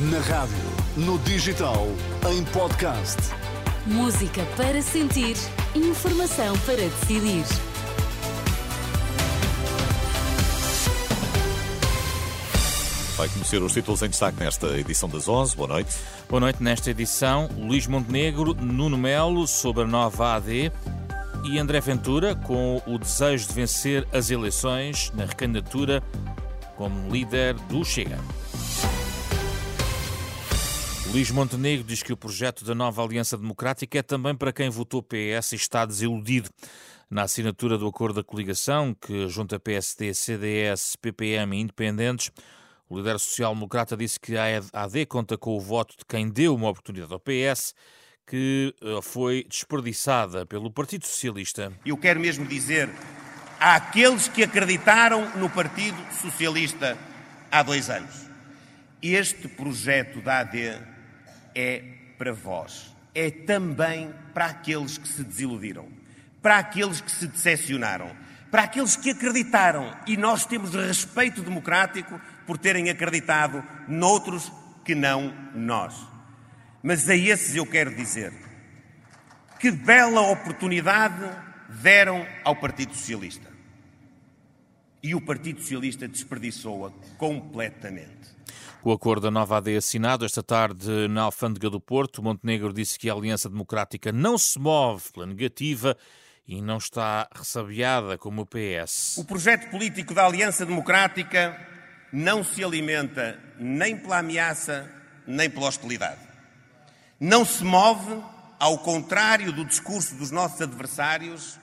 Na 0.00 0.20
rádio, 0.20 0.54
no 0.96 1.18
digital, 1.18 1.88
em 2.30 2.44
podcast. 2.52 3.16
Música 3.84 4.44
para 4.56 4.80
sentir, 4.80 5.34
informação 5.74 6.56
para 6.60 6.76
decidir. 6.76 7.44
Vai 13.16 13.28
conhecer 13.28 13.60
os 13.60 13.72
títulos 13.72 14.00
em 14.02 14.08
destaque 14.08 14.38
nesta 14.38 14.78
edição 14.78 15.08
das 15.08 15.26
11. 15.26 15.56
Boa 15.56 15.66
noite. 15.66 15.96
Boa 16.28 16.38
noite. 16.38 16.62
Nesta 16.62 16.92
edição, 16.92 17.48
Luís 17.58 17.88
Montenegro, 17.88 18.54
Nuno 18.54 18.96
Melo 18.96 19.48
sobre 19.48 19.82
a 19.82 19.86
nova 19.88 20.36
AD 20.36 20.70
e 21.42 21.58
André 21.58 21.80
Ventura 21.80 22.36
com 22.36 22.80
o 22.86 22.98
desejo 23.00 23.48
de 23.48 23.52
vencer 23.52 24.06
as 24.12 24.30
eleições 24.30 25.10
na 25.16 25.24
recandidatura 25.24 26.00
como 26.76 27.10
líder 27.10 27.54
do 27.54 27.84
Chega. 27.84 28.37
Luís 31.10 31.30
Montenegro 31.30 31.84
diz 31.84 32.02
que 32.02 32.12
o 32.12 32.16
projeto 32.16 32.64
da 32.64 32.74
nova 32.74 33.02
Aliança 33.02 33.36
Democrática 33.38 33.98
é 33.98 34.02
também 34.02 34.34
para 34.34 34.52
quem 34.52 34.68
votou 34.68 35.02
PS 35.02 35.52
e 35.52 35.56
está 35.56 35.86
desiludido. 35.86 36.50
Na 37.10 37.22
assinatura 37.22 37.78
do 37.78 37.86
acordo 37.86 38.16
da 38.16 38.22
coligação, 38.22 38.94
que 38.94 39.26
junta 39.26 39.58
PSD, 39.58 40.12
CDS, 40.12 40.96
PPM 40.96 41.56
e 41.56 41.60
Independentes, 41.62 42.30
o 42.90 42.98
líder 42.98 43.18
social-democrata 43.18 43.96
disse 43.96 44.20
que 44.20 44.36
a 44.36 44.44
AD 44.70 45.06
conta 45.06 45.38
com 45.38 45.56
o 45.56 45.60
voto 45.60 45.96
de 45.96 46.04
quem 46.04 46.28
deu 46.28 46.54
uma 46.54 46.68
oportunidade 46.68 47.12
ao 47.12 47.18
PS, 47.18 47.74
que 48.26 48.74
eh, 48.82 49.00
foi 49.02 49.46
desperdiçada 49.48 50.44
pelo 50.44 50.70
Partido 50.70 51.06
Socialista. 51.06 51.72
Eu 51.86 51.96
quero 51.96 52.20
mesmo 52.20 52.46
dizer 52.46 52.90
àqueles 53.58 54.28
que 54.28 54.44
acreditaram 54.44 55.26
no 55.38 55.48
Partido 55.48 55.96
Socialista 56.20 56.98
há 57.50 57.62
dois 57.62 57.88
anos: 57.88 58.28
este 59.00 59.48
projeto 59.48 60.20
da 60.20 60.40
AD 60.40 60.97
é 61.58 61.82
para 62.16 62.32
vós. 62.32 62.94
É 63.12 63.30
também 63.32 64.14
para 64.32 64.46
aqueles 64.46 64.96
que 64.96 65.08
se 65.08 65.24
desiludiram, 65.24 65.88
para 66.40 66.58
aqueles 66.58 67.00
que 67.00 67.10
se 67.10 67.26
decepcionaram, 67.26 68.14
para 68.48 68.62
aqueles 68.62 68.94
que 68.94 69.10
acreditaram. 69.10 69.92
E 70.06 70.16
nós 70.16 70.46
temos 70.46 70.72
respeito 70.72 71.42
democrático 71.42 72.20
por 72.46 72.56
terem 72.58 72.90
acreditado 72.90 73.64
noutros 73.88 74.52
que 74.84 74.94
não 74.94 75.34
nós. 75.52 75.94
Mas 76.80 77.08
a 77.08 77.16
esses 77.16 77.56
eu 77.56 77.66
quero 77.66 77.92
dizer 77.94 78.32
que 79.58 79.72
bela 79.72 80.20
oportunidade 80.20 81.28
deram 81.82 82.24
ao 82.44 82.54
Partido 82.54 82.94
Socialista. 82.94 83.48
E 85.02 85.12
o 85.12 85.20
Partido 85.20 85.60
Socialista 85.60 86.06
desperdiçou-a 86.06 86.92
completamente. 87.16 88.38
O 88.84 88.92
acordo 88.92 89.22
da 89.22 89.30
nova 89.30 89.56
AD 89.56 89.76
assinado 89.76 90.24
esta 90.24 90.40
tarde 90.40 91.08
na 91.08 91.22
Alfândega 91.22 91.68
do 91.68 91.80
Porto, 91.80 92.22
Montenegro 92.22 92.72
disse 92.72 92.96
que 92.96 93.10
a 93.10 93.12
Aliança 93.12 93.48
Democrática 93.48 94.12
não 94.12 94.38
se 94.38 94.56
move 94.56 95.02
pela 95.12 95.26
negativa 95.26 95.96
e 96.46 96.62
não 96.62 96.78
está 96.78 97.28
ressabiada 97.34 98.16
como 98.16 98.42
o 98.42 98.46
PS. 98.46 99.18
O 99.18 99.24
projeto 99.24 99.68
político 99.68 100.14
da 100.14 100.24
Aliança 100.24 100.64
Democrática 100.64 101.58
não 102.12 102.44
se 102.44 102.62
alimenta 102.62 103.38
nem 103.58 103.96
pela 103.96 104.18
ameaça 104.18 104.88
nem 105.26 105.50
pela 105.50 105.66
hostilidade. 105.66 106.20
Não 107.18 107.44
se 107.44 107.64
move, 107.64 108.22
ao 108.60 108.78
contrário 108.78 109.52
do 109.52 109.64
discurso 109.64 110.14
dos 110.14 110.30
nossos 110.30 110.62
adversários, 110.62 111.58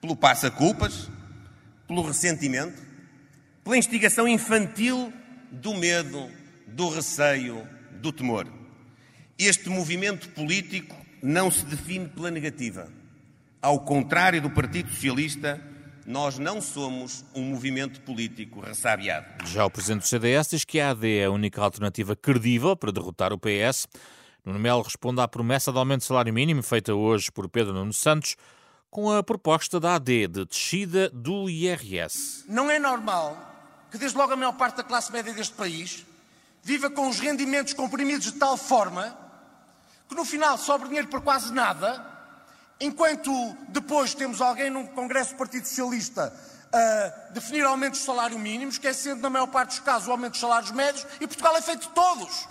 pelo 0.00 0.14
passa-culpas, 0.14 1.08
pelo 1.88 2.02
ressentimento, 2.02 2.80
pela 3.64 3.76
instigação 3.76 4.28
infantil 4.28 5.12
do 5.50 5.74
medo, 5.74 6.30
do 6.72 6.88
receio, 6.88 7.66
do 8.00 8.12
temor. 8.12 8.46
Este 9.38 9.68
movimento 9.68 10.28
político 10.30 10.96
não 11.22 11.50
se 11.50 11.64
define 11.64 12.08
pela 12.08 12.30
negativa. 12.30 12.88
Ao 13.60 13.78
contrário 13.80 14.40
do 14.40 14.50
Partido 14.50 14.90
Socialista, 14.90 15.60
nós 16.06 16.38
não 16.38 16.60
somos 16.60 17.24
um 17.34 17.42
movimento 17.42 18.00
político 18.00 18.60
ressabiado. 18.60 19.26
Já 19.46 19.64
o 19.64 19.70
presidente 19.70 20.02
do 20.02 20.08
CDS 20.08 20.48
diz 20.50 20.64
que 20.64 20.80
a 20.80 20.90
AD 20.90 21.18
é 21.18 21.24
a 21.26 21.30
única 21.30 21.62
alternativa 21.62 22.16
credível 22.16 22.76
para 22.76 22.90
derrotar 22.90 23.32
o 23.32 23.38
PS. 23.38 23.86
Nuno 24.44 24.58
Melo 24.58 24.82
responde 24.82 25.20
à 25.20 25.28
promessa 25.28 25.70
de 25.70 25.78
aumento 25.78 26.00
de 26.00 26.06
salário 26.06 26.34
mínimo 26.34 26.62
feita 26.62 26.94
hoje 26.94 27.30
por 27.30 27.48
Pedro 27.48 27.72
Nuno 27.72 27.92
Santos 27.92 28.36
com 28.90 29.10
a 29.10 29.22
proposta 29.22 29.78
da 29.78 29.94
AD 29.94 30.26
de 30.26 30.44
descida 30.44 31.08
do 31.10 31.48
IRS. 31.48 32.44
Não 32.48 32.70
é 32.70 32.78
normal 32.78 33.50
que 33.90 33.98
desde 33.98 34.16
logo 34.18 34.32
a 34.32 34.36
maior 34.36 34.52
parte 34.52 34.78
da 34.78 34.82
classe 34.82 35.12
média 35.12 35.32
deste 35.32 35.54
país 35.54 36.04
viva 36.62 36.88
com 36.90 37.08
os 37.08 37.18
rendimentos 37.18 37.72
comprimidos 37.72 38.32
de 38.32 38.38
tal 38.38 38.56
forma 38.56 39.18
que 40.08 40.14
no 40.14 40.24
final 40.24 40.56
sobra 40.56 40.86
dinheiro 40.86 41.08
para 41.08 41.20
quase 41.20 41.52
nada 41.52 42.12
Enquanto 42.82 43.56
depois 43.68 44.12
temos 44.12 44.40
alguém 44.40 44.68
num 44.68 44.84
Congresso 44.84 45.34
do 45.34 45.36
Partido 45.36 45.68
Socialista 45.68 46.34
a 46.72 47.30
definir 47.30 47.64
aumentos 47.64 48.00
de 48.00 48.06
salário 48.06 48.36
mínimo, 48.36 48.72
esquecendo, 48.72 49.22
na 49.22 49.30
maior 49.30 49.46
parte 49.46 49.68
dos 49.68 49.78
casos, 49.78 50.08
o 50.08 50.10
aumento 50.10 50.32
dos 50.32 50.40
salários 50.40 50.72
médios, 50.72 51.06
e 51.20 51.26
Portugal 51.28 51.56
é 51.56 51.62
feito 51.62 51.82
de 51.82 51.90
todos. 51.90 52.48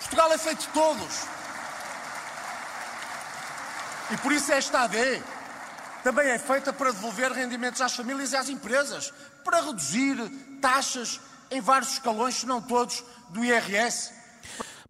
Portugal 0.00 0.32
é 0.32 0.38
feito 0.38 0.58
de 0.58 0.68
todos. 0.68 1.22
E 4.10 4.16
por 4.16 4.32
isso 4.32 4.50
esta 4.50 4.80
AD 4.80 5.22
também 6.02 6.28
é 6.28 6.38
feita 6.38 6.72
para 6.72 6.90
devolver 6.90 7.30
rendimentos 7.30 7.80
às 7.80 7.94
famílias 7.94 8.32
e 8.32 8.36
às 8.36 8.48
empresas, 8.48 9.14
para 9.44 9.60
reduzir 9.60 10.16
taxas 10.60 11.20
em 11.50 11.60
vários 11.60 11.92
escalões, 11.92 12.34
se 12.36 12.46
não 12.46 12.60
todos, 12.60 13.04
do 13.30 13.44
IRS. 13.44 14.12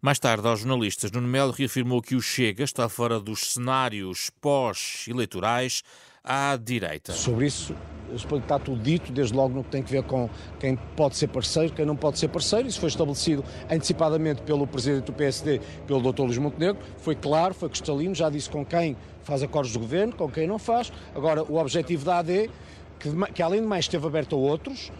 Mais 0.01 0.19
tarde, 0.19 0.47
aos 0.47 0.59
jornalistas, 0.59 1.11
Nuno 1.11 1.27
Melo 1.27 1.51
reafirmou 1.51 2.01
que 2.01 2.15
o 2.15 2.21
Chega 2.21 2.63
está 2.63 2.87
fora 2.87 3.19
dos 3.19 3.53
cenários 3.53 4.29
pós-eleitorais 4.39 5.81
à 6.23 6.55
direita. 6.55 7.13
Sobre 7.13 7.47
isso, 7.47 7.75
está 8.13 8.59
tudo 8.59 8.81
dito, 8.81 9.11
desde 9.11 9.33
logo 9.33 9.55
no 9.55 9.63
que 9.63 9.71
tem 9.71 9.81
a 9.81 9.85
ver 9.85 10.03
com 10.03 10.29
quem 10.59 10.75
pode 10.95 11.15
ser 11.15 11.27
parceiro, 11.27 11.73
quem 11.73 11.85
não 11.85 11.95
pode 11.95 12.19
ser 12.19 12.27
parceiro. 12.27 12.67
Isso 12.67 12.79
foi 12.79 12.89
estabelecido 12.89 13.43
antecipadamente 13.71 14.41
pelo 14.43 14.67
presidente 14.67 15.05
do 15.05 15.13
PSD, 15.13 15.61
pelo 15.87 16.11
Dr. 16.11 16.23
Luís 16.23 16.37
Montenegro. 16.37 16.81
Foi 16.97 17.15
claro, 17.15 17.53
foi 17.53 17.69
cristalino, 17.69 18.13
já 18.13 18.29
disse 18.29 18.49
com 18.49 18.65
quem 18.65 18.95
faz 19.23 19.41
acordos 19.41 19.71
de 19.71 19.79
governo, 19.79 20.13
com 20.13 20.29
quem 20.29 20.47
não 20.47 20.59
faz. 20.59 20.91
Agora, 21.15 21.43
o 21.43 21.57
objetivo 21.57 22.05
da 22.05 22.19
AD, 22.19 22.51
que, 22.99 23.09
que 23.33 23.41
além 23.41 23.61
de 23.61 23.67
mais 23.67 23.85
esteve 23.85 24.05
aberto 24.05 24.35
a 24.35 24.37
outros, 24.37 24.91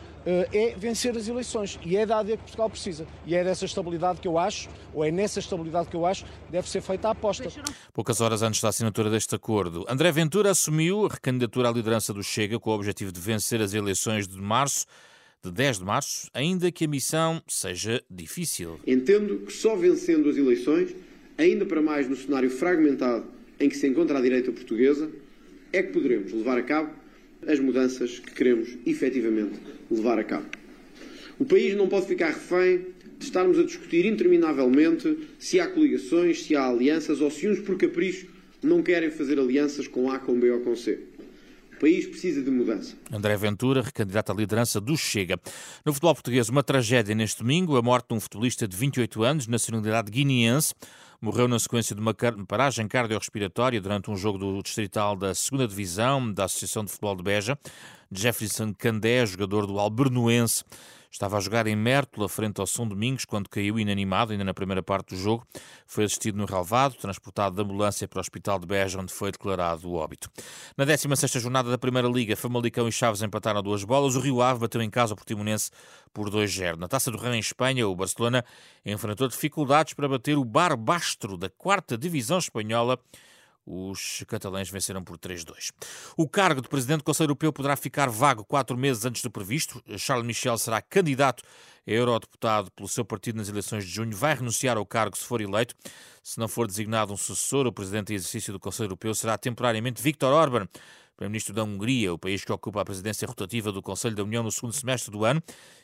é 0.54 0.76
vencer 0.78 1.16
as 1.16 1.28
eleições. 1.28 1.80
E 1.86 1.96
é 1.96 2.06
da 2.06 2.20
AD 2.20 2.32
que 2.32 2.44
Portugal 2.44 2.70
precisa. 2.70 3.08
E 3.26 3.36
é 3.36 3.44
dessa 3.44 3.66
estabilidade 3.66 4.20
que 4.20 4.28
eu 4.28 4.38
acho, 4.38 4.70
ou 4.94 5.04
é 5.04 5.12
nessa 5.12 5.40
estabilidade 5.40 5.88
que 5.88 5.96
eu 5.96 6.06
acho, 6.06 6.26
deve 6.50 6.70
ser 6.70 6.82
feita 6.82 7.08
a 7.08 7.12
aposta. 7.12 7.50
Poucas 7.94 8.20
horas 8.20 8.42
antes 8.42 8.62
da 8.62 8.70
assinatura 8.70 9.10
deste 9.10 9.36
acordo, 9.36 9.86
André 9.88 10.12
Ventura 10.12 10.52
assumiu 10.52 11.06
a 11.06 11.10
recandidatura 11.10 11.70
à 11.70 11.72
liderança 11.72 12.14
do 12.14 12.24
Chega 12.24 12.60
com 12.60 12.70
o 12.70 12.74
objetivo 12.74 13.12
de 13.12 13.20
vencer 13.20 13.62
as 13.62 13.74
eleições 13.74 14.28
de 14.28 14.42
março 14.42 14.86
de 15.44 15.52
10 15.52 15.80
de 15.80 15.86
março, 15.86 16.30
ainda 16.34 16.72
que 16.72 16.86
a 16.86 16.88
missão 16.88 17.42
seja 17.48 18.04
difícil. 18.10 18.80
Entendo 18.86 19.46
que 19.46 19.54
só 19.54 19.76
vencendo 19.76 20.28
as 20.30 20.36
eleições, 20.36 20.96
ainda 21.38 21.66
para 21.66 21.82
mais 21.82 22.10
no 22.10 22.16
cenário 22.16 22.50
fragmentado 22.50 23.26
em 23.60 23.70
que 23.70 23.76
se 23.76 23.88
encontra 23.88 24.18
a 24.18 24.22
direita 24.22 24.52
portuguesa, 24.52 25.10
é 25.72 25.84
que 25.84 25.94
poderemos 25.94 26.34
levar 26.34 26.58
a 26.58 26.64
cabo 26.64 26.90
as 27.46 27.60
mudanças 27.60 28.20
que 28.20 28.34
queremos 28.34 28.78
efetivamente 28.86 29.60
levar 29.90 30.20
a 30.20 30.24
cabo. 30.24 30.46
O 31.40 31.46
país 31.46 31.76
não 31.76 31.88
pode 31.88 32.08
ficar 32.08 32.30
refém 32.30 32.86
de 33.18 33.26
estarmos 33.26 33.60
a 33.60 33.64
discutir 33.64 34.06
interminavelmente 34.06 35.18
se 35.38 35.60
há 35.60 35.68
coligações, 35.68 36.44
se 36.44 36.56
há 36.56 36.68
alianças 36.68 37.22
ou 37.22 37.30
se 37.30 37.48
uns 37.48 37.60
por 37.60 37.78
capricho 37.78 38.28
não 38.62 38.82
querem 38.82 39.10
fazer 39.10 39.40
alianças 39.40 39.88
com 39.88 40.10
A, 40.10 40.20
com 40.20 40.40
B 40.40 40.50
ou 40.52 40.62
com 40.62 40.76
C. 40.76 41.00
O 41.78 41.80
país 41.80 42.08
precisa 42.08 42.42
de 42.42 42.50
mudança. 42.50 42.96
André 43.14 43.38
Ventura, 43.38 43.84
recandidato 43.84 44.32
à 44.32 44.36
liderança 44.36 44.82
do 44.82 44.98
Chega. 44.98 45.40
No 45.86 45.94
futebol 45.94 46.16
português, 46.16 46.50
uma 46.50 46.64
tragédia 46.64 47.14
neste 47.14 47.38
domingo, 47.38 47.78
a 47.78 47.84
morte 47.84 48.08
de 48.10 48.16
um 48.16 48.20
futebolista 48.20 48.68
de 48.68 48.76
28 48.76 49.22
anos, 49.22 49.46
nacionalidade 49.46 50.10
guineense. 50.10 50.74
Morreu 51.22 51.48
na 51.48 51.60
sequência 51.60 51.96
de 51.96 52.02
uma 52.02 52.16
paragem 52.48 52.88
cardiorrespiratória 52.88 53.80
durante 53.80 54.10
um 54.10 54.16
jogo 54.16 54.40
do 54.40 54.62
Distrital 54.64 55.16
da 55.16 55.28
2 55.28 55.70
Divisão 55.70 56.34
da 56.34 56.46
Associação 56.46 56.84
de 56.84 56.90
Futebol 56.90 57.16
de 57.16 57.24
Beja. 57.24 57.60
Jefferson 58.12 58.74
Candé, 58.74 59.26
jogador 59.26 59.66
do 59.66 59.80
Albernoense, 59.80 60.64
Estava 61.10 61.38
a 61.38 61.40
jogar 61.40 61.68
em 61.68 61.76
Mértola, 61.76 62.28
frente 62.28 62.60
ao 62.60 62.68
São 62.68 62.88
Domingos, 62.88 63.26
quando 63.26 63.50
caiu 63.50 63.80
inanimado, 63.80 64.34
ainda 64.34 64.44
na 64.44 64.54
primeira 64.54 64.84
parte 64.84 65.16
do 65.16 65.18
jogo. 65.20 65.48
Foi 65.86 66.04
assistido 66.04 66.38
no 66.38 66.46
relvado, 66.46 66.96
transportado 66.96 67.56
de 67.56 67.62
ambulância 67.62 68.08
para 68.08 68.18
o 68.18 68.22
Hospital 68.22 68.60
de 68.60 68.68
Beja, 68.68 69.00
onde 69.00 69.14
foi 69.14 69.32
declarado 69.32 69.90
o 69.90 69.94
óbito. 69.94 70.30
Na 70.76 70.86
16ª 70.86 71.40
jornada 71.40 71.70
da 71.70 71.78
Primeira 71.78 72.08
Liga, 72.08 72.36
Famalicão 72.36 72.88
e 72.88 72.92
Chaves 72.92 73.22
empataram 73.22 73.64
duas 73.64 73.84
bolas. 73.84 74.16
O 74.16 74.20
Rio 74.20 74.42
Ave 74.42 74.60
bateu 74.60 74.82
em 74.82 74.90
casa 74.90 75.14
o 75.14 75.16
Portimonense 75.16 75.72
por 76.14 76.30
2-0. 76.30 76.76
Na 76.76 76.88
Taça 76.88 77.10
do 77.10 77.18
Rei 77.18 77.34
em 77.34 77.40
Espanha, 77.40 77.88
o 77.88 77.96
Barcelona 77.96 78.44
enfrentou 78.86 79.28
dificuldades 79.28 79.94
para 79.94 80.10
bater 80.10 80.38
o 80.38 80.44
Barbastro 80.44 81.38
da 81.38 81.50
quarta 81.50 81.98
divisão 81.98 82.38
espanhola 82.38 83.00
os 83.68 84.24
catalães 84.28 84.70
venceram 84.70 85.04
por 85.04 85.18
3-2. 85.18 85.72
O 86.16 86.28
cargo 86.28 86.62
de 86.62 86.70
presidente 86.70 87.00
do 87.00 87.04
Conselho 87.04 87.28
Europeu 87.28 87.52
poderá 87.52 87.76
ficar 87.76 88.10
vago 88.10 88.46
quatro 88.46 88.78
meses 88.78 89.04
antes 89.04 89.22
do 89.22 89.30
previsto. 89.30 89.84
Charles 89.98 90.26
Michel 90.26 90.58
será 90.58 90.82
candidato 90.82 91.44
eurodeputado 91.88 92.70
pelo 92.72 92.88
seu 92.88 93.06
partido 93.06 93.38
nas 93.38 93.48
eleições 93.48 93.86
de 93.86 93.90
junho, 93.90 94.16
vai 94.16 94.36
renunciar 94.36 94.78
ao 94.78 94.86
cargo 94.86 95.18
se 95.18 95.24
for 95.24 95.42
eleito. 95.42 95.74
Se 96.22 96.38
não 96.38 96.48
for 96.48 96.68
designado 96.68 97.14
um 97.14 97.18
sucessor, 97.18 97.66
o 97.66 97.72
presidente 97.72 98.12
em 98.12 98.16
exercício 98.16 98.52
do 98.52 98.60
Conselho 98.60 98.88
Europeu 98.88 99.16
será 99.16 99.38
temporariamente 99.38 100.02
Viktor 100.02 100.34
Orban. 100.34 100.68
Primeiro-Ministro 101.18 101.52
da 101.52 101.64
Hungria, 101.64 102.14
o 102.14 102.18
país 102.18 102.46
que 102.46 102.52
ocupa 102.52 102.82
a 102.82 102.86
presidência 102.86 103.28
rotativa 103.28 103.72
do 103.72 103.82
Conselho 103.82 104.16
da 104.16 104.24
União 104.24 104.44
no 104.44 104.52
segundo 104.52 104.74
semestre 104.74 105.12
do 105.12 105.26
ano. 105.26 105.42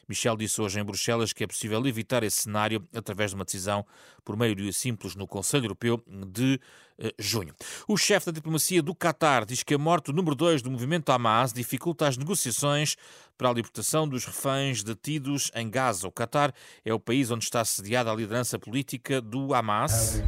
Michel 0.08 0.38
disse 0.38 0.62
hoje 0.62 0.80
em 0.80 0.84
Bruxelas 0.84 1.34
que 1.34 1.44
é 1.44 1.48
possível 1.48 1.84
evitar 1.88 2.22
esse 2.22 2.44
cenário 2.44 2.88
através 2.94 3.32
de 3.32 3.36
uma 3.36 3.44
decisão 3.44 3.84
por 4.24 4.36
maioria 4.36 4.72
simples 4.72 5.16
no 5.16 5.26
Conselho 5.26 5.66
Europeu 5.66 6.04
de 6.08 6.60
eh, 7.00 7.12
junho. 7.18 7.56
O 7.88 7.98
chefe 7.98 8.28
da 8.28 8.32
diplomacia 8.32 8.84
do 8.84 8.94
Qatar 8.94 9.44
diz 9.44 9.64
que 9.64 9.74
a 9.74 9.78
morte 9.80 10.12
do 10.12 10.14
número 10.14 10.36
2 10.36 10.62
do 10.62 10.70
movimento 10.70 11.10
Hamas 11.12 11.52
dificulta 11.52 12.08
as 12.08 12.16
negociações 12.16 12.96
para 13.38 13.50
a 13.50 13.54
libertação 13.54 14.08
dos 14.08 14.26
reféns 14.26 14.84
detidos 14.84 15.52
em 15.56 15.70
Gaza. 15.70 16.08
O 16.08 16.12
Qatar 16.12 16.54
é 16.86 16.94
o 16.94 17.00
país 17.00 17.32
onde 17.32 17.44
está 17.44 17.64
sediada 17.66 18.12
a 18.12 18.16
liderança 18.16 18.58
política 18.60 19.22
do 19.22 19.54
Hamas. 19.54 20.22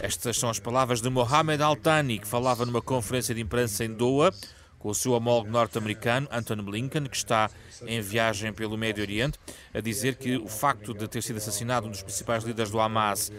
Estas 0.00 0.38
são 0.38 0.48
as 0.48 0.58
palavras 0.58 1.00
de 1.00 1.10
Mohamed 1.10 1.62
Al-Thani, 1.62 2.18
que 2.18 2.26
falava 2.26 2.64
numa 2.64 2.80
conferência 2.80 3.34
de 3.34 3.40
imprensa 3.40 3.84
em 3.84 3.92
Doha 3.92 4.32
com 4.78 4.88
o 4.88 4.94
seu 4.94 5.12
homólogo 5.12 5.50
norte-americano, 5.50 6.28
Anthony 6.30 6.62
Blinken, 6.62 7.04
que 7.04 7.16
está 7.16 7.50
em 7.86 8.00
viagem 8.00 8.52
pelo 8.52 8.76
Médio 8.76 9.02
Oriente, 9.02 9.38
a 9.74 9.80
dizer 9.80 10.16
que 10.16 10.36
o 10.36 10.48
facto 10.48 10.94
de 10.94 11.08
ter 11.08 11.22
sido 11.22 11.36
assassinado 11.36 11.86
um 11.86 11.90
dos 11.90 12.02
principais 12.02 12.44
líderes 12.44 12.70
do 12.70 12.80
Hamas 12.80 13.32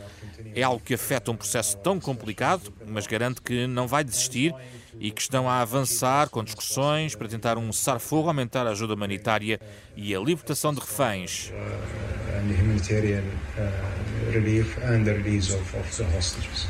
é 0.53 0.63
algo 0.63 0.83
que 0.83 0.94
afeta 0.94 1.31
um 1.31 1.36
processo 1.36 1.77
tão 1.77 2.00
complicado, 2.00 2.74
mas 2.88 3.07
garante 3.07 3.41
que 3.41 3.68
não 3.68 3.88
vai 3.88 4.03
desistir 4.03 4.53
e 5.00 5.12
que 5.12 5.21
estão 5.21 5.50
a 5.50 5.62
avançar 5.62 6.30
com 6.30 6.44
discussões 6.44 7.15
para 7.15 7.27
tentar 7.27 7.57
um 7.57 7.71
cessar-fogo, 7.71 8.27
aumentar 8.27 8.68
a 8.68 8.71
ajuda 8.71 8.94
humanitária 8.94 9.59
e 9.95 10.13
a 10.13 10.19
libertação 10.19 10.74
de 10.74 10.80
reféns. 10.80 11.51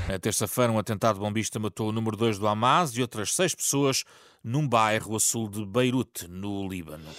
Na 0.07 0.19
terça-feira, 0.19 0.71
um 0.71 0.79
atentado 0.79 1.19
bombista 1.19 1.59
matou 1.59 1.89
o 1.89 1.91
número 1.91 2.15
2 2.15 2.37
do 2.39 2.47
Hamas 2.47 2.91
e 2.91 3.01
outras 3.01 3.33
seis 3.33 3.53
pessoas 3.53 4.03
num 4.43 4.67
bairro 4.67 5.15
a 5.15 5.19
sul 5.19 5.49
de 5.49 5.65
Beirute, 5.65 6.27
no 6.27 6.67
Líbano. 6.67 7.09